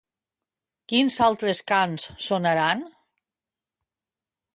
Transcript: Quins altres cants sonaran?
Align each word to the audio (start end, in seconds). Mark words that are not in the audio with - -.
Quins 0.93 1.17
altres 1.25 1.61
cants 1.71 2.07
sonaran? 2.29 2.81